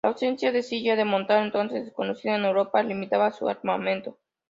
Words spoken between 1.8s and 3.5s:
desconocida en Europa, limitaba su